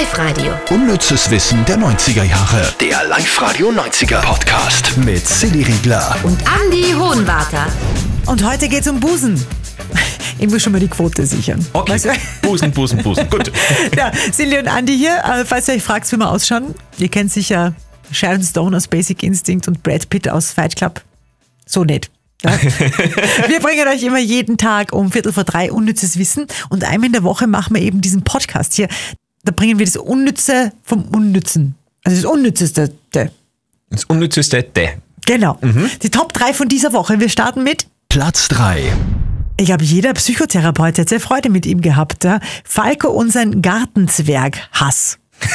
Live-Radio. 0.00 0.52
Unnützes 0.70 1.30
Wissen 1.30 1.64
der 1.66 1.78
90er 1.78 2.24
Jahre. 2.24 2.74
Der 2.80 3.04
Live-Radio 3.06 3.70
90er 3.70 4.20
Podcast 4.22 4.96
mit 4.96 5.24
Silly 5.24 5.62
Riegler. 5.62 6.16
Und 6.24 6.36
Andy 6.64 6.92
Hohenwarter. 6.94 7.68
Und 8.26 8.44
heute 8.44 8.68
geht's 8.68 8.88
um 8.88 8.98
Busen. 8.98 9.40
Ich 10.40 10.50
muss 10.50 10.62
schon 10.62 10.72
mal 10.72 10.80
die 10.80 10.88
Quote 10.88 11.24
sichern. 11.24 11.64
Okay. 11.74 11.92
Weißt 11.92 12.06
du? 12.06 12.10
Busen, 12.42 12.72
Busen, 12.72 13.02
Busen. 13.04 13.30
Gut. 13.30 13.52
Ja, 13.96 14.10
Silly 14.32 14.58
und 14.58 14.66
Andi 14.66 14.96
hier. 14.98 15.22
Äh, 15.24 15.44
Falls 15.44 15.68
ihr 15.68 15.74
euch 15.74 15.82
fragt, 15.84 16.10
wie 16.10 16.16
wir 16.16 16.28
ausschauen, 16.28 16.74
ihr 16.98 17.08
kennt 17.08 17.32
sicher 17.32 17.72
Sharon 18.10 18.42
Stone 18.42 18.76
aus 18.76 18.88
Basic 18.88 19.22
Instinct 19.22 19.68
und 19.68 19.84
Brad 19.84 20.10
Pitt 20.10 20.28
aus 20.28 20.50
Fight 20.50 20.74
Club. 20.74 21.02
So 21.66 21.84
nicht. 21.84 22.10
Ja. 22.42 22.50
Wir 23.48 23.60
bringen 23.60 23.88
euch 23.88 24.02
immer 24.02 24.18
jeden 24.18 24.58
Tag 24.58 24.92
um 24.92 25.10
Viertel 25.12 25.32
vor 25.32 25.44
drei 25.44 25.72
unnützes 25.72 26.18
Wissen 26.18 26.46
und 26.68 26.84
einmal 26.84 27.06
in 27.06 27.12
der 27.12 27.22
Woche 27.22 27.46
machen 27.46 27.74
wir 27.74 27.80
eben 27.80 28.02
diesen 28.02 28.22
Podcast 28.22 28.74
hier. 28.74 28.88
Da 29.44 29.52
bringen 29.52 29.78
wir 29.78 29.86
das 29.86 29.96
Unnütze 29.96 30.72
vom 30.82 31.02
Unnützen. 31.14 31.74
Also 32.04 32.22
das 32.22 32.30
Unnützeste. 32.30 32.92
Das 33.90 34.04
Unnützeste, 34.04 34.62
der. 34.62 34.94
Genau. 35.26 35.58
Die 36.02 36.10
Top 36.10 36.32
3 36.32 36.52
von 36.54 36.68
dieser 36.68 36.92
Woche. 36.92 37.20
Wir 37.20 37.28
starten 37.28 37.62
mit 37.62 37.86
Platz 38.08 38.48
3. 38.48 38.92
Ich 39.56 39.66
glaube, 39.66 39.84
jeder 39.84 40.12
Psychotherapeut 40.14 40.98
hat 40.98 41.08
sehr 41.08 41.20
Freude 41.20 41.48
mit 41.48 41.64
ihm 41.66 41.80
gehabt. 41.80 42.24
Ja? 42.24 42.40
Falco 42.64 43.08
und 43.08 43.30
sein 43.32 43.62
Gartenzwerg-Hass. 43.62 45.18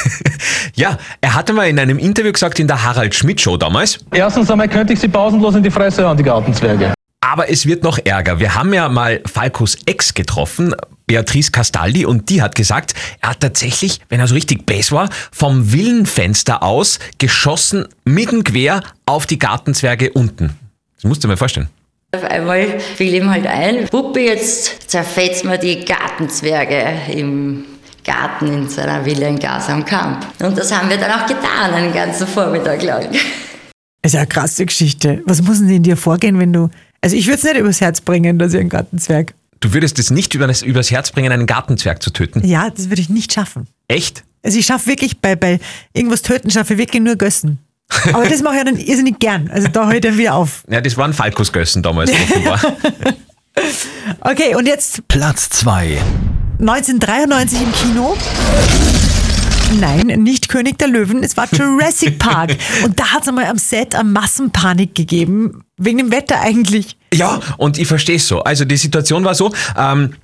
Ja, 0.74 0.98
er 1.20 1.34
hatte 1.34 1.52
mal 1.52 1.64
in 1.68 1.78
einem 1.78 1.98
Interview 1.98 2.32
gesagt, 2.32 2.60
in 2.60 2.66
der 2.68 2.82
Harald 2.84 3.14
Schmidt 3.14 3.40
Show 3.40 3.56
damals, 3.56 3.98
Erstens 4.12 4.50
einmal 4.50 4.68
könnte 4.68 4.92
ich 4.92 5.00
sie 5.00 5.08
pausenlos 5.08 5.54
in 5.54 5.62
die 5.62 5.70
Fresse 5.70 6.06
hauen, 6.06 6.16
die 6.16 6.22
Gartenzwerge. 6.22 6.94
aber 7.20 7.50
es 7.50 7.66
wird 7.66 7.82
noch 7.82 7.98
ärger. 7.98 8.38
Wir 8.38 8.54
haben 8.54 8.72
ja 8.72 8.88
mal 8.88 9.20
Falcos 9.26 9.76
Ex 9.86 10.14
getroffen, 10.14 10.74
Beatrice 11.10 11.50
Castaldi, 11.50 12.06
und 12.06 12.30
die 12.30 12.40
hat 12.40 12.54
gesagt, 12.54 12.94
er 13.20 13.30
hat 13.30 13.40
tatsächlich, 13.40 14.00
wenn 14.10 14.20
er 14.20 14.28
so 14.28 14.34
richtig 14.34 14.64
bass 14.64 14.92
war, 14.92 15.10
vom 15.32 15.72
Villenfenster 15.72 16.62
aus 16.62 17.00
geschossen, 17.18 17.88
mitten 18.04 18.44
quer 18.44 18.80
auf 19.06 19.26
die 19.26 19.40
Gartenzwerge 19.40 20.12
unten. 20.12 20.56
Das 20.94 21.02
musst 21.02 21.24
du 21.24 21.26
dir 21.26 21.32
mal 21.32 21.36
vorstellen. 21.36 21.68
Auf 22.14 22.22
einmal 22.22 22.78
fiel 22.78 23.12
ihm 23.12 23.28
halt 23.28 23.44
ein, 23.44 23.88
Puppe, 23.88 24.20
jetzt 24.20 24.88
zerfetzt 24.88 25.44
mir 25.44 25.58
die 25.58 25.84
Gartenzwerge 25.84 26.84
im 27.12 27.64
Garten 28.04 28.46
in 28.46 28.68
seiner 28.68 29.04
Villa 29.04 29.26
in 29.26 29.40
Gas 29.40 29.68
am 29.68 29.84
Kamp. 29.84 30.24
Und 30.40 30.56
das 30.56 30.70
haben 30.72 30.88
wir 30.90 30.96
dann 30.96 31.10
auch 31.10 31.26
getan, 31.26 31.74
einen 31.74 31.92
ganzen 31.92 32.28
Vormittag 32.28 32.84
lang. 32.84 33.08
Das 33.10 34.12
ist 34.12 34.14
ja 34.14 34.20
eine 34.20 34.28
krasse 34.28 34.64
Geschichte. 34.64 35.24
Was 35.26 35.42
muss 35.42 35.58
denn 35.58 35.70
in 35.70 35.82
dir 35.82 35.96
vorgehen, 35.96 36.38
wenn 36.38 36.52
du. 36.52 36.70
Also, 37.00 37.16
ich 37.16 37.26
würde 37.26 37.38
es 37.38 37.42
nicht 37.42 37.56
übers 37.56 37.80
Herz 37.80 38.00
bringen, 38.00 38.38
dass 38.38 38.54
ich 38.54 38.60
einen 38.60 38.68
Gartenzwerg. 38.68 39.34
Du 39.60 39.74
würdest 39.74 39.98
es 39.98 40.10
nicht 40.10 40.34
über 40.34 40.46
das, 40.46 40.62
übers 40.62 40.90
Herz 40.90 41.10
bringen, 41.10 41.32
einen 41.32 41.46
Gartenzwerg 41.46 42.02
zu 42.02 42.10
töten. 42.10 42.46
Ja, 42.46 42.70
das 42.70 42.88
würde 42.88 43.02
ich 43.02 43.10
nicht 43.10 43.32
schaffen. 43.32 43.68
Echt? 43.88 44.24
Also, 44.42 44.58
ich 44.58 44.66
schaffe 44.66 44.86
wirklich 44.86 45.20
bei, 45.20 45.36
bei 45.36 45.60
irgendwas 45.92 46.22
töten, 46.22 46.50
schaffe 46.50 46.74
ich 46.74 46.78
wirklich 46.78 47.02
nur 47.02 47.16
Gössen. 47.16 47.58
Aber 48.12 48.26
das 48.26 48.40
mache 48.40 48.54
ich 48.54 48.58
ja 48.58 48.64
dann 48.64 48.78
irrsinnig 48.78 49.18
gern. 49.18 49.50
Also, 49.50 49.68
da 49.68 49.86
höre 49.86 49.96
ich 49.96 50.00
dann 50.00 50.16
wieder 50.16 50.34
auf. 50.34 50.64
Ja, 50.70 50.80
das 50.80 50.96
waren 50.96 51.12
Falcos 51.12 51.52
Gössen 51.52 51.82
damals 51.82 52.10
offenbar. 52.10 52.60
Okay, 54.20 54.54
und 54.54 54.66
jetzt 54.66 55.06
Platz 55.08 55.48
2. 55.50 55.98
1993 56.60 57.60
im 57.60 57.72
Kino. 57.72 58.16
Nein, 59.80 60.22
nicht 60.22 60.48
König 60.48 60.78
der 60.78 60.88
Löwen, 60.88 61.22
es 61.22 61.36
war 61.36 61.48
Jurassic 61.52 62.18
Park. 62.18 62.56
Und 62.84 62.98
da 62.98 63.12
hat 63.12 63.22
es 63.22 63.28
einmal 63.28 63.46
am 63.46 63.58
Set 63.58 63.94
eine 63.94 64.08
Massenpanik 64.08 64.94
gegeben. 64.94 65.62
Wegen 65.76 65.98
dem 65.98 66.12
Wetter 66.12 66.40
eigentlich. 66.40 66.96
Ja, 67.12 67.40
und 67.56 67.78
ich 67.78 67.88
verstehe 67.88 68.16
es 68.16 68.28
so. 68.28 68.42
Also 68.42 68.64
die 68.64 68.76
Situation 68.76 69.24
war 69.24 69.34
so, 69.34 69.52
ähm, 69.76 70.14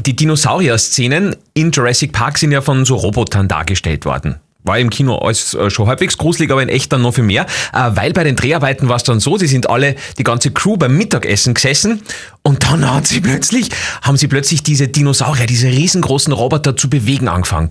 die 0.00 0.16
Dinosaurier-Szenen 0.16 1.36
in 1.54 1.70
Jurassic 1.70 2.12
Park 2.12 2.38
sind 2.38 2.52
ja 2.52 2.60
von 2.60 2.84
so 2.84 2.96
Robotern 2.96 3.46
dargestellt 3.46 4.04
worden. 4.04 4.40
War 4.64 4.78
im 4.78 4.88
Kino 4.90 5.16
alles 5.18 5.54
äh, 5.54 5.68
schon 5.70 5.86
halbwegs 5.86 6.16
gruselig, 6.18 6.50
aber 6.50 6.62
in 6.62 6.68
echt 6.70 6.92
dann 6.92 7.02
noch 7.02 7.14
viel 7.14 7.24
mehr. 7.24 7.44
Äh, 7.72 7.90
weil 7.94 8.12
bei 8.14 8.24
den 8.24 8.34
Dreharbeiten 8.34 8.88
war 8.88 8.96
es 8.96 9.02
dann 9.02 9.20
so, 9.20 9.36
die 9.36 9.46
sind 9.46 9.68
alle, 9.68 9.94
die 10.18 10.24
ganze 10.24 10.50
Crew 10.50 10.76
beim 10.78 10.96
Mittagessen 10.96 11.52
gesessen 11.54 12.00
und 12.42 12.62
dann 12.64 12.90
haben 12.90 13.04
sie 13.04 13.20
plötzlich, 13.20 13.68
haben 14.02 14.16
sie 14.16 14.26
plötzlich 14.26 14.62
diese 14.62 14.88
Dinosaurier, 14.88 15.46
diese 15.46 15.68
riesengroßen 15.68 16.32
Roboter 16.32 16.76
zu 16.76 16.88
bewegen 16.88 17.28
angefangen. 17.28 17.68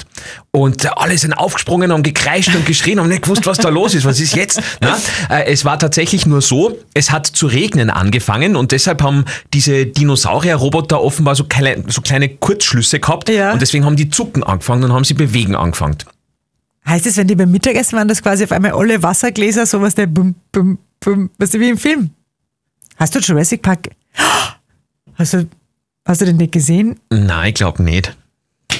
Und 0.52 0.98
alle 0.98 1.18
sind 1.18 1.34
aufgesprungen 1.34 1.92
und 1.92 2.04
gekreischt 2.04 2.54
und 2.56 2.66
geschrien, 2.66 3.00
haben 3.00 3.10
nicht 3.10 3.24
gewusst, 3.24 3.46
was 3.48 3.58
da 3.58 3.70
los 3.70 3.96
ist, 3.96 4.06
was 4.06 4.20
ist 4.20 4.36
jetzt? 4.36 4.62
Na? 4.80 4.98
Äh, 5.30 5.46
es 5.52 5.66
war 5.66 5.80
tatsächlich 5.80 6.28
nur 6.28 6.42
so, 6.42 6.78
es 6.94 7.10
hat 7.10 7.26
zu 7.26 7.48
regnen 7.48 7.90
angefangen 7.90 8.56
und 8.56 8.72
deshalb 8.72 9.02
haben 9.02 9.26
diese 9.54 9.88
Dinosaurier-Roboter 9.88 11.02
offenbar 11.02 11.36
so 11.36 11.46
kleine, 11.46 11.84
so 11.88 12.02
kleine 12.02 12.30
Kurzschlüsse 12.30 13.00
gehabt 13.00 13.30
Ja. 13.30 13.52
und 13.54 13.62
deswegen 13.64 13.84
haben 13.86 13.96
die 13.96 14.10
zucken 14.10 14.44
angefangen 14.44 14.84
und 14.84 14.94
haben 14.94 15.04
sie 15.06 15.16
bewegen 15.16 15.56
angefangen. 15.56 15.98
Heißt 16.88 17.06
es, 17.06 17.18
wenn 17.18 17.28
die 17.28 17.36
beim 17.36 17.50
Mittagessen 17.52 17.98
waren, 17.98 18.08
dass 18.08 18.22
quasi 18.22 18.44
auf 18.44 18.52
einmal 18.52 18.72
alle 18.74 19.02
Wassergläser 19.02 19.66
sowas 19.66 19.96
der 19.96 20.08
bum, 20.08 20.36
bum, 20.52 20.78
bum, 21.00 21.30
weißt 21.38 21.54
du, 21.54 21.60
wie 21.60 21.70
im 21.70 21.78
Film? 21.78 22.10
Hast 22.98 23.16
du 23.16 23.20
Jurassic 23.20 23.62
Park? 23.62 23.90
Hast 25.16 25.34
du, 25.34 25.48
hast 26.08 26.22
du 26.22 26.26
den 26.26 26.38
nicht 26.38 26.52
gesehen? 26.52 27.00
Nein, 27.12 27.50
ich 27.50 27.54
glaube 27.54 27.84
nicht. 27.84 28.18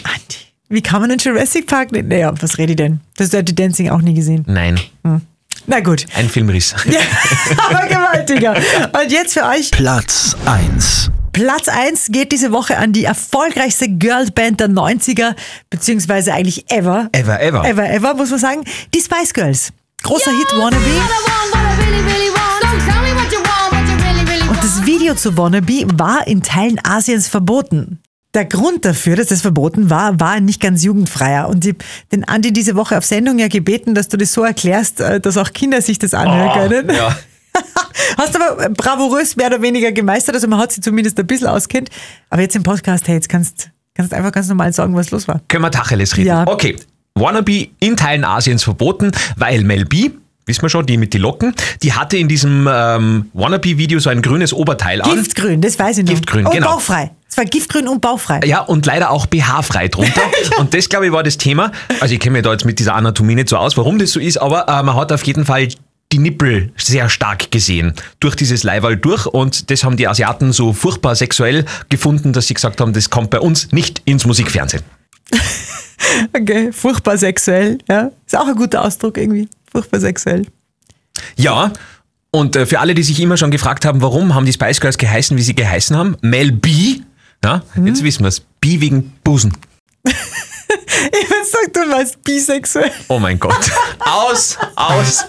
Andi, 0.04 0.38
wie 0.70 0.82
kann 0.82 1.00
man 1.02 1.10
den 1.12 1.20
Jurassic 1.20 1.68
Park 1.68 1.92
nicht? 1.92 2.08
Naja, 2.08 2.34
was 2.42 2.58
rede 2.58 2.72
ich 2.72 2.78
denn? 2.78 3.02
Du 3.16 3.24
hast 3.24 3.34
Dirty 3.34 3.54
Dancing 3.54 3.90
auch 3.90 4.02
nie 4.02 4.16
gesehen. 4.16 4.44
Nein, 4.48 4.80
Na 5.68 5.80
gut. 5.80 6.08
ein 6.16 6.28
Filmriss. 6.28 6.74
Ja, 6.90 7.00
aber 7.70 7.88
gewaltiger. 7.88 8.56
Und 8.56 9.12
jetzt 9.12 9.34
für 9.36 9.44
euch 9.46 9.70
Platz 9.70 10.36
1. 10.46 11.12
Platz 11.34 11.68
1 11.68 12.10
geht 12.12 12.32
diese 12.32 12.52
Woche 12.52 12.78
an 12.78 12.94
die 12.94 13.06
erfolgreichste 13.06 13.90
Girlband 13.90 14.60
der 14.60 14.70
90er, 14.70 15.36
beziehungsweise 15.72 16.32
eigentlich 16.32 16.72
ever. 16.72 17.10
Ever, 17.12 17.42
ever. 17.42 17.66
Ever, 17.66 17.90
ever, 17.90 18.14
muss 18.14 18.30
man 18.30 18.40
sagen. 18.40 18.64
Die 18.94 19.02
Spice 19.02 19.34
Girls. 19.34 19.74
Großer 20.04 20.30
Hit 20.30 20.52
Wannabe. 20.52 20.84
Und 24.48 24.64
das 24.64 24.86
Video 24.86 25.16
zu 25.16 25.36
Wannabe 25.36 25.88
war 25.98 26.28
in 26.28 26.44
Teilen 26.44 26.80
Asiens 26.84 27.28
verboten. 27.28 28.00
Der 28.36 28.46
Grund 28.46 28.86
dafür, 28.86 29.16
dass 29.16 29.28
das 29.28 29.42
verboten 29.42 29.90
war, 29.90 30.20
war 30.20 30.32
ein 30.32 30.46
nicht 30.46 30.62
ganz 30.62 30.84
jugendfreier. 30.84 31.50
Und 31.50 31.66
ich 31.66 31.76
den 32.12 32.28
Andi 32.28 32.54
diese 32.54 32.76
Woche 32.76 32.96
auf 32.96 33.06
Sendung 33.06 33.40
ja 33.40 33.48
gebeten, 33.48 33.96
dass 33.96 34.08
du 34.08 34.18
das 34.18 34.34
so 34.34 34.44
erklärst, 34.44 35.00
äh, 35.00 35.20
dass 35.20 35.38
auch 35.38 35.52
Kinder 35.52 35.82
sich 35.82 35.98
das 35.98 36.14
anhören 36.14 36.70
können. 36.70 36.90
Oh, 36.92 36.94
ja. 36.94 37.18
Hast 38.18 38.36
aber 38.36 38.70
bravourös 38.70 39.36
mehr 39.36 39.48
oder 39.48 39.62
weniger 39.62 39.92
gemeistert, 39.92 40.36
also 40.36 40.48
man 40.48 40.60
hat 40.60 40.72
sich 40.72 40.84
zumindest 40.84 41.20
ein 41.20 41.28
bisschen 41.28 41.48
auskennt. 41.48 41.90
Aber 42.30 42.42
jetzt 42.42 42.56
im 42.56 42.64
Podcast, 42.64 43.08
hey, 43.08 43.16
jetzt 43.16 43.30
kannst 43.30 43.70
kannst 43.96 44.14
einfach 44.14 44.32
ganz 44.32 44.48
normal 44.48 44.74
sagen, 44.74 44.96
was 44.96 45.12
los 45.12 45.28
war. 45.28 45.42
Können 45.48 45.64
wir 45.64 45.72
Tacheles 45.72 46.18
reden? 46.18 46.28
Ja. 46.28 46.48
Okay. 46.48 46.76
Wannabe 47.16 47.68
in 47.80 47.96
Teilen 47.96 48.26
Asiens 48.26 48.64
verboten, 48.64 49.12
weil 49.38 49.64
Mel 49.64 49.86
B, 49.86 50.10
wissen 50.46 50.62
wir 50.64 50.70
schon, 50.70 50.86
die 50.86 50.98
mit 50.98 51.14
die 51.14 51.20
Locken, 51.20 51.54
die 51.84 51.94
hatte 51.94 52.18
in 52.18 52.28
diesem 52.28 52.68
ähm, 52.72 53.30
Wannabe-Video 53.34 54.00
so 54.00 54.10
ein 54.10 54.22
grünes 54.22 54.52
Oberteil 54.52 55.02
an. 55.02 55.16
Giftgrün, 55.16 55.62
das 55.62 55.78
weiß 55.78 56.00
ich 56.00 56.06
noch. 56.06 56.12
Giftgrün, 56.12 56.46
und 56.48 56.54
genau. 56.54 56.72
bauchfrei. 56.72 57.12
Es 57.30 57.38
war 57.38 57.46
giftgrün 57.46 57.88
und 57.88 58.02
bauchfrei. 58.02 58.42
Ja, 58.46 58.62
und 58.62 58.86
leider 58.86 59.10
auch 59.10 59.26
BH-frei 59.26 59.88
drunter. 59.88 60.22
Und 60.60 60.76
das, 60.76 60.88
glaube 60.88 61.08
ich, 61.08 61.12
war 61.12 61.24
das 61.24 61.40
Thema. 61.40 61.72
Also 62.00 62.14
ich 62.14 62.20
kenne 62.20 62.34
mich 62.34 62.44
da 62.44 62.52
jetzt 62.52 62.64
mit 62.64 62.78
dieser 62.78 62.94
Anatomie 62.94 63.34
nicht 63.34 63.50
so 63.50 63.58
aus, 63.58 63.76
warum 63.76 63.98
das 63.98 64.12
so 64.12 64.20
ist, 64.20 64.38
aber 64.38 64.68
äh, 64.68 64.84
man 64.84 64.96
hat 64.96 65.12
auf 65.12 65.24
jeden 65.24 65.44
Fall 65.44 65.68
die 66.14 66.20
Nippel 66.20 66.72
sehr 66.78 67.10
stark 67.10 67.50
gesehen 67.52 67.94
durch 68.20 68.36
dieses 68.36 68.64
Leiberl 68.64 68.96
durch 68.96 69.26
und 69.26 69.72
das 69.72 69.84
haben 69.84 69.98
die 69.98 70.08
Asiaten 70.08 70.54
so 70.54 70.72
furchtbar 70.72 71.16
sexuell 71.16 71.66
gefunden, 71.90 72.34
dass 72.34 72.48
sie 72.48 72.54
gesagt 72.54 72.80
haben, 72.80 72.94
das 72.94 73.10
kommt 73.10 73.32
bei 73.32 73.40
uns 73.40 73.72
nicht 73.72 74.02
ins 74.06 74.26
Musikfernsehen. 74.26 74.84
Okay, 76.34 76.72
furchtbar 76.72 77.18
sexuell. 77.18 77.80
Ja, 77.90 78.12
ist 78.26 78.38
auch 78.38 78.46
ein 78.46 78.56
guter 78.56 78.84
Ausdruck 78.84 79.18
irgendwie. 79.18 79.48
Furchtbar 79.72 80.00
sexuell. 80.00 80.46
Ja, 81.38 81.72
und 82.30 82.56
äh, 82.56 82.66
für 82.66 82.82
alle, 82.82 82.94
die 82.94 83.04
sich 83.04 83.20
immer 83.20 83.38
schon 83.38 83.52
gefragt 83.52 83.86
haben, 83.86 84.02
warum 84.02 84.36
haben 84.36 84.46
die 84.46 84.54
Spice 84.54 84.82
Girls 84.82 84.98
geheißen, 84.98 85.38
wie 85.38 85.42
sie 85.42 85.56
geheißen 85.56 85.96
haben, 85.96 86.18
Mel 86.22 86.52
B, 86.52 87.00
ja, 87.44 87.64
jetzt 87.84 88.04
wissen 88.04 88.24
wir 88.24 88.28
es, 88.28 88.42
B 88.60 88.82
wegen 88.82 89.14
Busen. 89.24 89.58
Sagen, 91.54 91.72
du 91.72 91.86
meinst 91.86 92.24
bisexuell. 92.24 92.92
Oh 93.10 93.20
mein 93.20 93.40
Gott. 93.40 93.54
aus, 94.00 94.58
aus. 94.76 95.24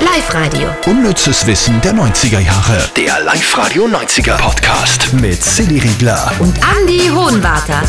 Live-Radio. 0.00 0.68
Unnützes 0.84 1.46
Wissen 1.46 1.80
der 1.80 1.94
90er 1.94 2.40
Jahre. 2.40 2.90
Der 2.96 3.20
Live-Radio 3.20 3.86
90er 3.86 4.36
Podcast 4.36 5.10
mit 5.14 5.42
Silly 5.42 5.78
Riegler. 5.78 6.30
Und 6.38 6.54
Andy 6.76 7.08
Hohenwarter. 7.08 7.82